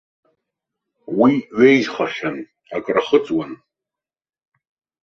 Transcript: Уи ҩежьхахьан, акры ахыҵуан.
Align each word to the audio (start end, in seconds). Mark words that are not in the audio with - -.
Уи 1.19 1.33
ҩежьхахьан, 1.57 2.37
акры 2.75 2.99
ахыҵуан. 3.03 3.51